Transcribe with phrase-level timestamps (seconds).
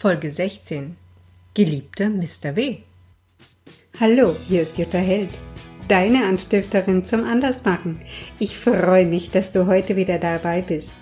[0.00, 0.96] Folge 16.
[1.54, 2.54] Geliebter Mr.
[2.54, 2.76] W.
[3.98, 5.36] Hallo, hier ist Jutta Held,
[5.88, 8.00] deine Anstifterin zum Andersmachen.
[8.38, 10.92] Ich freue mich, dass du heute wieder dabei bist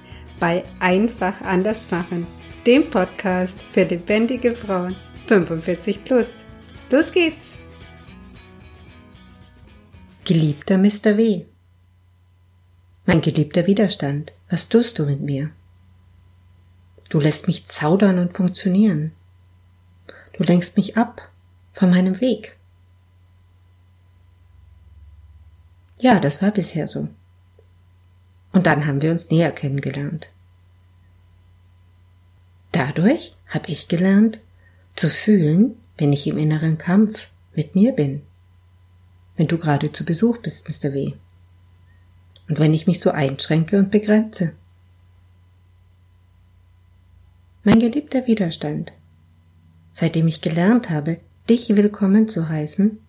[0.41, 2.27] bei Einfach Andersmachen,
[2.65, 6.29] dem Podcast für lebendige Frauen 45 plus.
[6.89, 7.57] Los geht's!
[10.25, 11.19] Geliebter Mr.
[11.19, 11.45] W.
[13.05, 15.51] Mein geliebter Widerstand, was tust du mit mir?
[17.09, 19.13] Du lässt mich zaudern und funktionieren.
[20.33, 21.31] Du lenkst mich ab
[21.73, 22.57] von meinem Weg.
[25.99, 27.09] Ja, das war bisher so.
[28.53, 30.31] Und dann haben wir uns näher kennengelernt.
[32.73, 34.41] Dadurch habe ich gelernt
[34.95, 38.23] zu fühlen, wenn ich im inneren Kampf mit mir bin.
[39.37, 40.93] Wenn du gerade zu Besuch bist, Mr.
[40.93, 41.13] W.
[42.49, 44.53] Und wenn ich mich so einschränke und begrenze.
[47.67, 48.93] Mein geliebter Widerstand,
[49.93, 53.01] seitdem ich gelernt habe, dich willkommen zu heißen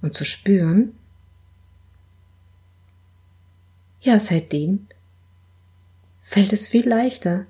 [0.00, 0.94] und zu spüren,
[4.00, 4.86] ja, seitdem
[6.22, 7.46] fällt es viel leichter,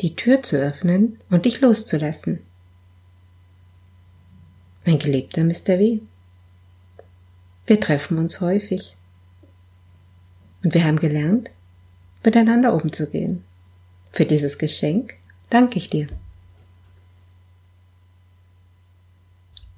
[0.00, 2.40] die Tür zu öffnen und dich loszulassen.
[4.84, 5.78] Mein geliebter Mr.
[5.78, 6.00] W.
[7.66, 8.96] Wir treffen uns häufig.
[10.64, 11.52] Und wir haben gelernt,
[12.24, 13.44] miteinander umzugehen.
[14.10, 15.21] Für dieses Geschenk
[15.52, 16.08] danke ich dir.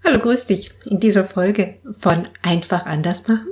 [0.05, 3.49] Hallo, grüß dich in dieser Folge von Einfach anders machen.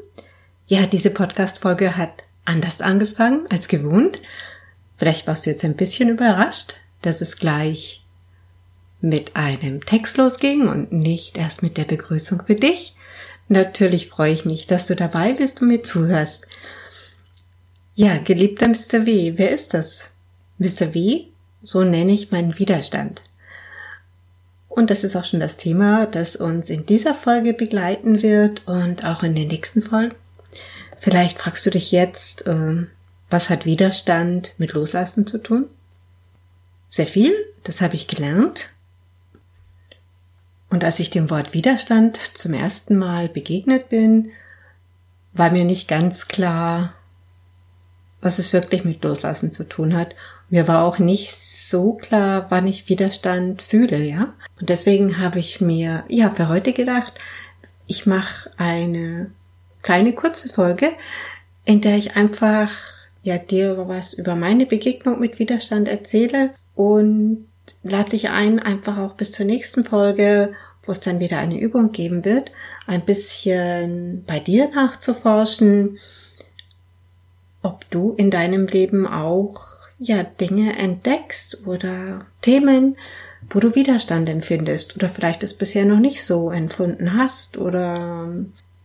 [0.67, 2.12] Ja, diese Podcast-Folge hat
[2.45, 4.20] anders angefangen als gewohnt.
[4.97, 8.05] Vielleicht warst du jetzt ein bisschen überrascht, dass es gleich
[9.01, 12.95] mit einem Text losging und nicht erst mit der Begrüßung für dich.
[13.48, 16.47] Natürlich freue ich mich, dass du dabei bist und mir zuhörst.
[17.95, 19.05] Ja, geliebter Mr.
[19.05, 20.11] W, wer ist das?
[20.59, 20.95] Mr.
[20.95, 21.32] W,
[21.63, 23.23] so nenne ich meinen Widerstand.
[24.69, 29.05] Und das ist auch schon das Thema, das uns in dieser Folge begleiten wird und
[29.05, 30.15] auch in den nächsten Folgen.
[30.99, 32.86] Vielleicht fragst du dich jetzt, äh,
[33.29, 35.67] was hat Widerstand mit Loslassen zu tun?
[36.89, 37.33] Sehr viel,
[37.65, 38.70] das habe ich gelernt.
[40.70, 44.31] Und als ich dem Wort Widerstand zum ersten Mal begegnet bin,
[45.35, 46.95] war mir nicht ganz klar,
[48.23, 50.15] was es wirklich mit Loslassen zu tun hat.
[50.52, 54.35] Mir war auch nicht so klar, wann ich Widerstand fühle, ja.
[54.61, 57.14] Und deswegen habe ich mir, ja, für heute gedacht,
[57.86, 59.30] ich mache eine
[59.80, 60.91] kleine kurze Folge,
[61.64, 62.70] in der ich einfach
[63.23, 67.46] ja dir was über meine Begegnung mit Widerstand erzähle und
[67.83, 70.52] lade dich ein, einfach auch bis zur nächsten Folge,
[70.85, 72.52] wo es dann wieder eine Übung geben wird,
[72.86, 75.98] ein bisschen bei dir nachzuforschen,
[77.62, 79.72] ob du in deinem Leben auch
[80.02, 82.96] ja Dinge entdeckst oder Themen,
[83.51, 88.29] wo du Widerstand empfindest oder vielleicht es bisher noch nicht so empfunden hast oder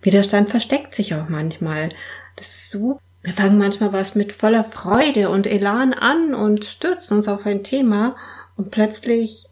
[0.01, 1.89] Widerstand versteckt sich auch manchmal.
[2.35, 2.99] Das ist so.
[3.23, 7.63] Wir fangen manchmal was mit voller Freude und Elan an und stürzen uns auf ein
[7.63, 8.15] Thema
[8.55, 9.47] und plötzlich,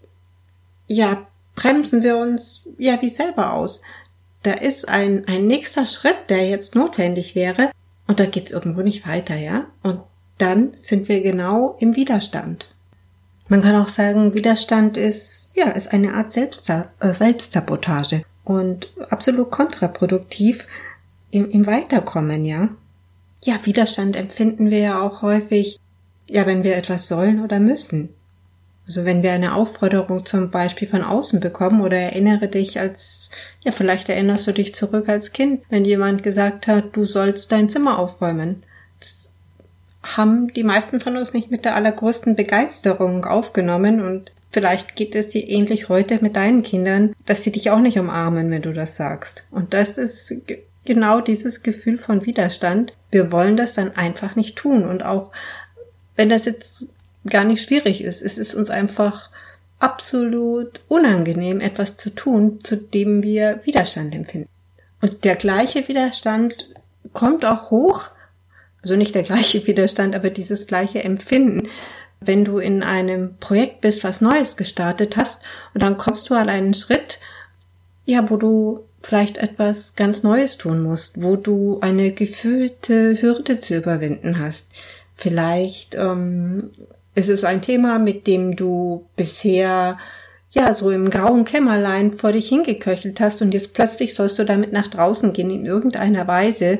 [0.87, 3.81] ja, bremsen wir uns ja wie selber aus.
[4.43, 7.71] Da ist ein, ein nächster Schritt, der jetzt notwendig wäre
[8.07, 9.65] und da geht's irgendwo nicht weiter, ja?
[9.81, 10.01] Und
[10.37, 12.67] dann sind wir genau im Widerstand.
[13.47, 19.51] Man kann auch sagen, Widerstand ist, ja, ist eine Art Selbstsab äh, Selbstsabotage und absolut
[19.51, 20.67] kontraproduktiv
[21.31, 22.69] im, im Weiterkommen, ja.
[23.43, 25.79] Ja, Widerstand empfinden wir ja auch häufig,
[26.27, 28.09] ja, wenn wir etwas sollen oder müssen.
[28.87, 33.31] Also wenn wir eine Aufforderung zum Beispiel von außen bekommen oder erinnere dich als,
[33.61, 37.67] ja, vielleicht erinnerst du dich zurück als Kind, wenn jemand gesagt hat, du sollst dein
[37.67, 38.63] Zimmer aufräumen.
[38.99, 39.31] Das
[40.05, 45.27] haben die meisten von uns nicht mit der allergrößten Begeisterung aufgenommen und Vielleicht geht es
[45.27, 48.95] dir ähnlich heute mit deinen Kindern, dass sie dich auch nicht umarmen, wenn du das
[48.95, 49.45] sagst.
[49.51, 50.33] Und das ist
[50.85, 52.93] genau dieses Gefühl von Widerstand.
[53.11, 54.85] Wir wollen das dann einfach nicht tun.
[54.85, 55.33] Und auch
[56.15, 56.85] wenn das jetzt
[57.27, 59.29] gar nicht schwierig ist, es ist uns einfach
[59.79, 64.47] absolut unangenehm, etwas zu tun, zu dem wir Widerstand empfinden.
[65.01, 66.69] Und der gleiche Widerstand
[67.11, 68.11] kommt auch hoch,
[68.85, 71.69] also nicht der gleiche Widerstand, aber dieses gleiche Empfinden,
[72.21, 75.41] wenn du in einem Projekt bist, was Neues gestartet hast
[75.73, 77.19] und dann kommst du an einen Schritt,
[78.05, 83.75] ja, wo du vielleicht etwas ganz Neues tun musst, wo du eine gefühlte Hürde zu
[83.75, 84.69] überwinden hast.
[85.15, 86.69] Vielleicht ähm,
[87.15, 89.97] ist es ein Thema, mit dem du bisher
[90.51, 94.71] ja so im grauen Kämmerlein vor dich hingeköchelt hast und jetzt plötzlich sollst du damit
[94.73, 96.77] nach draußen gehen in irgendeiner Weise,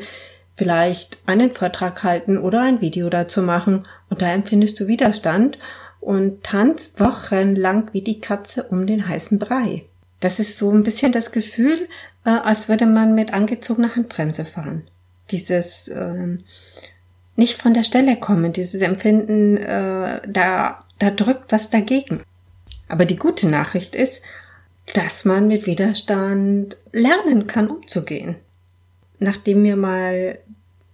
[0.58, 5.58] vielleicht einen Vortrag halten oder ein Video dazu machen und da empfindest du Widerstand
[6.00, 9.86] und tanzt wochenlang wie die Katze um den heißen Brei.
[10.20, 11.88] Das ist so ein bisschen das Gefühl,
[12.26, 14.88] äh, als würde man mit angezogener Handbremse fahren.
[15.32, 16.38] Dieses äh,
[17.36, 22.22] nicht von der Stelle kommen, dieses Empfinden, äh, da, da drückt was dagegen.
[22.88, 24.22] Aber die gute Nachricht ist,
[24.94, 28.36] dass man mit Widerstand lernen kann, umzugehen.
[29.20, 30.40] Nachdem mir mal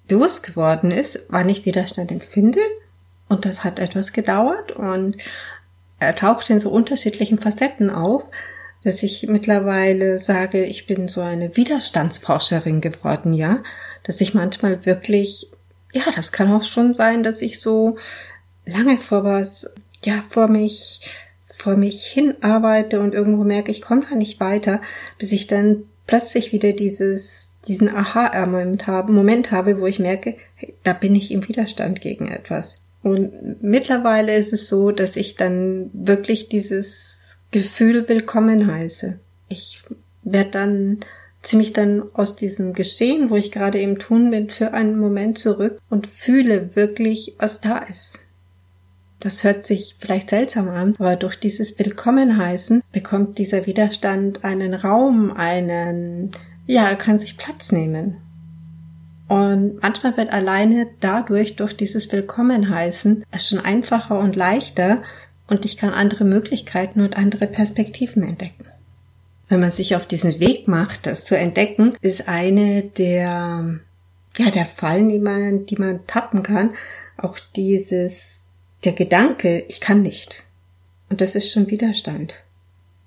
[0.07, 2.59] bewusst geworden ist, wann ich Widerstand empfinde,
[3.29, 5.15] und das hat etwas gedauert und
[5.99, 8.29] er taucht in so unterschiedlichen Facetten auf,
[8.83, 13.63] dass ich mittlerweile sage, ich bin so eine Widerstandsforscherin geworden, ja,
[14.03, 15.49] dass ich manchmal wirklich,
[15.93, 17.95] ja, das kann auch schon sein, dass ich so
[18.65, 19.69] lange vor was,
[20.03, 21.01] ja, vor mich
[21.61, 24.81] vor mich hin arbeite und irgendwo merke, ich komme da nicht weiter,
[25.19, 30.73] bis ich dann plötzlich wieder dieses, diesen Aha-Moment habe, Moment habe, wo ich merke, hey,
[30.83, 32.81] da bin ich im Widerstand gegen etwas.
[33.01, 39.19] Und mittlerweile ist es so, dass ich dann wirklich dieses Gefühl willkommen heiße.
[39.47, 39.83] Ich
[40.23, 41.05] werde dann
[41.41, 45.79] ziemlich dann aus diesem Geschehen, wo ich gerade im Tun bin, für einen Moment zurück
[45.89, 48.27] und fühle wirklich, was da ist.
[49.21, 55.31] Das hört sich vielleicht seltsam an, aber durch dieses Willkommenheißen bekommt dieser Widerstand einen Raum,
[55.31, 56.31] einen,
[56.65, 58.17] ja, er kann sich Platz nehmen.
[59.27, 65.03] Und manchmal wird alleine dadurch, durch dieses Willkommenheißen, es schon einfacher und leichter
[65.45, 68.65] und ich kann andere Möglichkeiten und andere Perspektiven entdecken.
[69.49, 73.79] Wenn man sich auf diesen Weg macht, das zu entdecken, ist eine der,
[74.37, 76.71] ja, der Fallen, die man, die man tappen kann,
[77.17, 78.47] auch dieses
[78.83, 80.35] der Gedanke, ich kann nicht.
[81.09, 82.33] Und das ist schon Widerstand.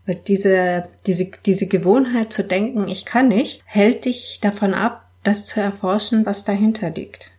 [0.07, 5.47] Weil diese, diese, diese Gewohnheit zu denken, ich kann nicht, hält dich davon ab, das
[5.47, 7.31] zu erforschen, was dahinter liegt.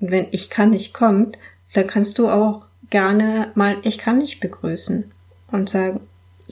[0.00, 1.38] Und wenn ich kann nicht kommt,
[1.72, 5.10] dann kannst du auch gerne mal ich kann nicht begrüßen
[5.50, 6.00] und sagen,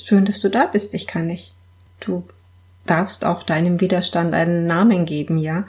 [0.03, 1.53] schön, dass du da bist, ich kann nicht.
[2.01, 2.25] Du
[2.87, 5.67] darfst auch deinem Widerstand einen Namen geben, ja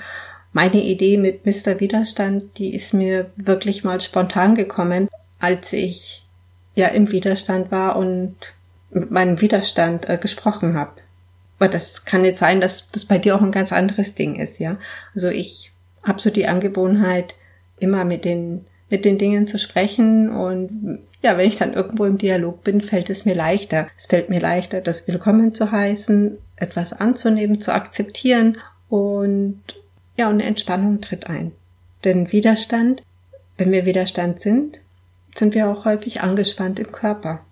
[0.53, 1.79] meine Idee mit Mr.
[1.79, 5.09] Widerstand, die ist mir wirklich mal spontan gekommen,
[5.39, 6.25] als ich
[6.75, 8.35] ja im Widerstand war und
[8.91, 10.91] mit meinem Widerstand äh, gesprochen habe.
[11.59, 14.59] Aber das kann jetzt sein, dass das bei dir auch ein ganz anderes Ding ist,
[14.59, 14.77] ja.
[15.15, 15.71] Also ich
[16.03, 17.35] habe so die Angewohnheit,
[17.79, 22.19] immer mit den mit den Dingen zu sprechen und ja, wenn ich dann irgendwo im
[22.19, 23.88] Dialog bin, fällt es mir leichter.
[23.97, 28.57] Es fällt mir leichter, das willkommen zu heißen, etwas anzunehmen, zu akzeptieren
[28.89, 29.63] und
[30.18, 31.51] ja, und Entspannung tritt ein.
[32.04, 33.04] Denn Widerstand,
[33.57, 34.81] wenn wir Widerstand sind,
[35.36, 37.44] sind wir auch häufig angespannt im Körper.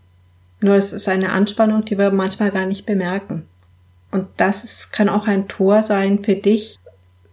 [0.60, 3.48] Nur es ist eine Anspannung, die wir manchmal gar nicht bemerken.
[4.12, 6.78] Und das ist, kann auch ein Tor sein für dich,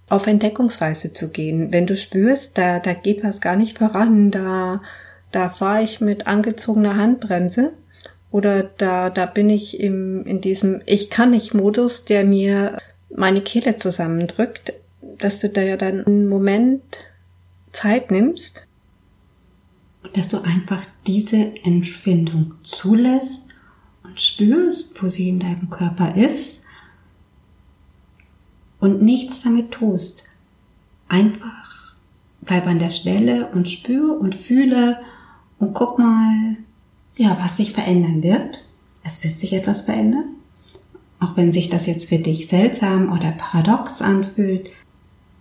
[0.09, 1.71] auf Entdeckungsreise zu gehen.
[1.71, 4.81] Wenn du spürst, da, da geht was gar nicht voran, da,
[5.33, 7.75] da fahre ich mit angezogener Handbremse
[8.31, 12.79] oder da, da bin ich im, in diesem Ich kann nicht Modus, der mir
[13.15, 14.73] meine Kehle zusammendrückt,
[15.19, 16.83] dass du da ja dann einen Moment
[17.73, 18.67] Zeit nimmst.
[20.15, 23.55] Dass du einfach diese Empfindung zulässt
[24.05, 26.63] und spürst, wo sie in deinem Körper ist
[28.81, 30.25] und nichts damit tust.
[31.09, 31.97] Einfach
[32.43, 35.01] bleib an der Stelle und spür und fühle
[35.59, 36.57] und guck mal,
[37.17, 38.65] ja, was sich verändern wird.
[39.05, 40.37] Es wird sich etwas verändern.
[41.21, 44.71] Auch wenn sich das jetzt für dich seltsam oder paradox anfühlt,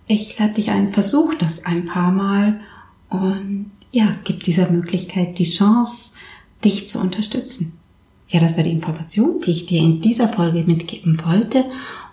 [0.08, 2.60] ich lade dich ein, versuch das ein paar Mal
[3.10, 6.12] und ja, gib dieser Möglichkeit die Chance,
[6.64, 7.78] dich zu unterstützen.
[8.28, 11.64] Ja, das war die Information, die ich dir in dieser Folge mitgeben wollte.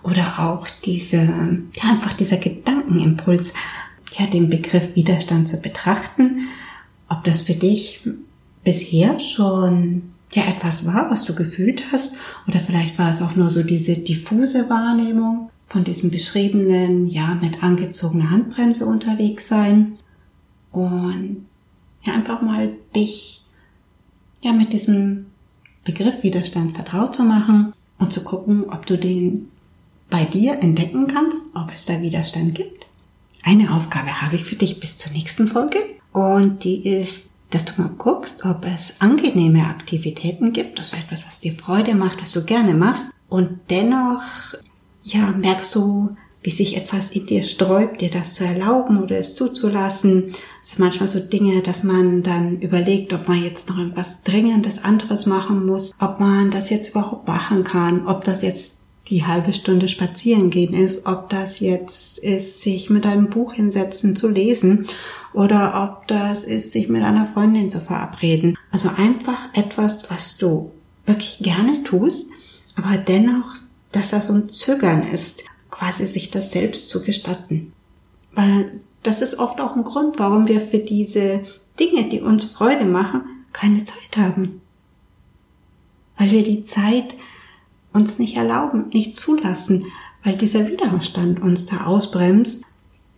[0.02, 3.52] Oder auch diese, ja, einfach dieser Gedankenimpuls,
[4.18, 6.48] ja, den Begriff Widerstand zu betrachten.
[7.08, 8.08] Ob das für dich
[8.64, 12.16] bisher schon, ja, etwas war, was du gefühlt hast.
[12.48, 17.62] Oder vielleicht war es auch nur so diese diffuse Wahrnehmung von diesem beschriebenen, ja, mit
[17.62, 19.98] angezogener Handbremse unterwegs sein
[20.72, 21.46] und
[22.02, 23.44] ja, einfach mal dich,
[24.42, 25.26] ja, mit diesem
[25.84, 29.48] Begriff Widerstand vertraut zu machen und zu gucken, ob du den
[30.08, 32.86] bei dir entdecken kannst, ob es da Widerstand gibt.
[33.42, 35.78] Eine Aufgabe habe ich für dich bis zur nächsten Folge
[36.12, 41.40] und die ist, dass du mal guckst, ob es angenehme Aktivitäten gibt, also etwas, was
[41.40, 44.22] dir Freude macht, was du gerne machst und dennoch
[45.06, 49.34] ja, merkst du, wie sich etwas in dir sträubt, dir das zu erlauben oder es
[49.34, 50.32] zuzulassen.
[50.60, 54.82] Es sind manchmal so Dinge, dass man dann überlegt, ob man jetzt noch irgendwas Dringendes
[54.82, 59.52] anderes machen muss, ob man das jetzt überhaupt machen kann, ob das jetzt die halbe
[59.52, 64.86] Stunde spazieren gehen ist, ob das jetzt ist, sich mit einem Buch hinsetzen zu lesen
[65.32, 68.56] oder ob das ist, sich mit einer Freundin zu verabreden.
[68.72, 70.72] Also einfach etwas, was du
[71.06, 72.30] wirklich gerne tust,
[72.74, 73.54] aber dennoch,
[73.96, 77.72] dass da so ein Zögern ist, quasi sich das selbst zu gestatten.
[78.34, 81.44] Weil das ist oft auch ein Grund, warum wir für diese
[81.80, 83.22] Dinge, die uns Freude machen,
[83.54, 84.60] keine Zeit haben.
[86.18, 87.16] Weil wir die Zeit
[87.94, 89.86] uns nicht erlauben, nicht zulassen,
[90.22, 92.64] weil dieser Widerstand uns da ausbremst,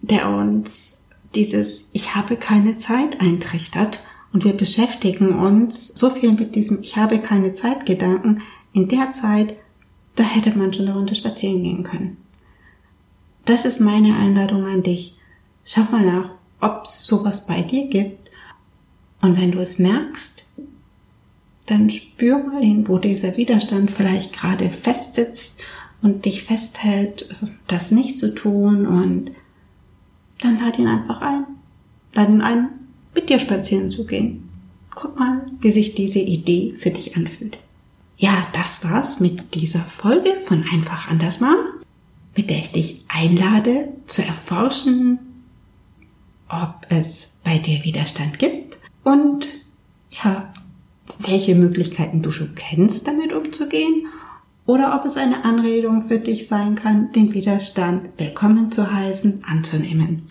[0.01, 1.03] der uns
[1.35, 4.01] dieses Ich habe keine Zeit eintrichtert
[4.33, 8.43] und wir beschäftigen uns so viel mit diesem Ich habe keine Zeit Gedanken.
[8.73, 9.57] In der Zeit,
[10.19, 12.17] da hätte man schon darunter spazieren gehen können.
[13.45, 15.17] Das ist meine Einladung an dich.
[15.65, 18.31] Schau mal nach, ob es sowas bei dir gibt.
[19.23, 20.45] Und wenn du es merkst,
[21.67, 25.63] dann spür mal hin, wo dieser Widerstand vielleicht gerade festsitzt
[26.03, 27.35] und dich festhält,
[27.67, 29.33] das nicht zu tun und
[30.41, 31.45] dann lad ihn einfach ein.
[32.15, 32.69] Lad ihn ein,
[33.15, 34.49] mit dir spazieren zu gehen.
[34.95, 37.59] Guck mal, wie sich diese Idee für dich anfühlt.
[38.21, 41.85] Ja, das war's mit dieser Folge von Einfach anders machen,
[42.37, 45.21] mit der ich dich einlade zu erforschen,
[46.49, 49.49] ob es bei dir Widerstand gibt und
[50.11, 50.53] ja,
[51.21, 54.09] welche Möglichkeiten du schon kennst, damit umzugehen
[54.67, 60.29] oder ob es eine Anregung für dich sein kann, den Widerstand willkommen zu heißen, anzunehmen.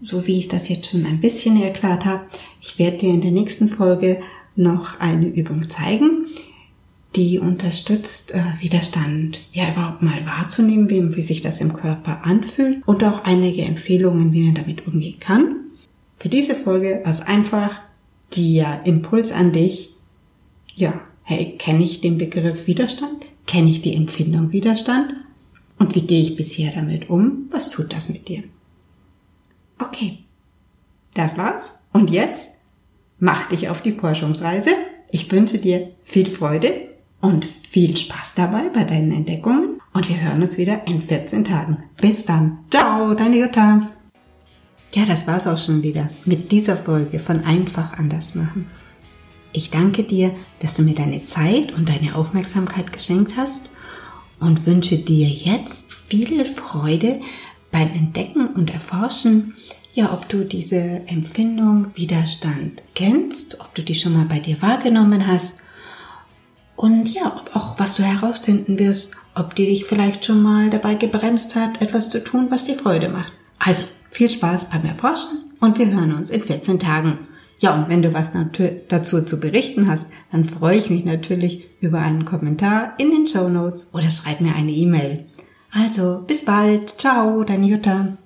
[0.00, 2.24] So wie ich das jetzt schon ein bisschen erklärt habe,
[2.62, 4.22] ich werde dir in der nächsten Folge
[4.56, 6.26] noch eine Übung zeigen,
[7.16, 12.86] die unterstützt, äh, Widerstand ja überhaupt mal wahrzunehmen, wie, wie sich das im Körper anfühlt
[12.86, 15.56] und auch einige Empfehlungen, wie man damit umgehen kann.
[16.18, 17.80] Für diese Folge war es einfach
[18.36, 19.94] der Impuls an dich,
[20.76, 23.24] ja, hey, kenne ich den Begriff Widerstand?
[23.46, 25.14] Kenne ich die Empfindung Widerstand?
[25.78, 27.48] Und wie gehe ich bisher damit um?
[27.50, 28.44] Was tut das mit dir?
[29.78, 30.18] Okay,
[31.14, 31.80] das war's.
[31.92, 32.50] Und jetzt
[33.18, 34.70] mach dich auf die Forschungsreise.
[35.10, 36.89] Ich wünsche dir viel Freude
[37.20, 39.80] und viel Spaß dabei bei deinen Entdeckungen.
[39.92, 41.78] Und wir hören uns wieder in 14 Tagen.
[42.00, 42.58] Bis dann.
[42.70, 43.90] Ciao, deine Jutta.
[44.92, 48.66] Ja, das war's auch schon wieder mit dieser Folge von Einfach anders machen.
[49.52, 53.70] Ich danke dir, dass du mir deine Zeit und deine Aufmerksamkeit geschenkt hast
[54.38, 57.20] und wünsche dir jetzt viel Freude
[57.70, 59.54] beim Entdecken und Erforschen,
[59.92, 65.26] ja, ob du diese Empfindung Widerstand kennst, ob du die schon mal bei dir wahrgenommen
[65.26, 65.62] hast
[66.80, 70.94] und ja, ob auch was du herausfinden wirst, ob die dich vielleicht schon mal dabei
[70.94, 73.34] gebremst hat, etwas zu tun, was dir Freude macht.
[73.58, 77.18] Also viel Spaß beim Erforschen und wir hören uns in 14 Tagen.
[77.58, 78.32] Ja, und wenn du was
[78.88, 83.50] dazu zu berichten hast, dann freue ich mich natürlich über einen Kommentar in den Show
[83.50, 85.26] Notes oder schreib mir eine E-Mail.
[85.70, 86.98] Also, bis bald.
[86.98, 88.16] Ciao, deine Jutta.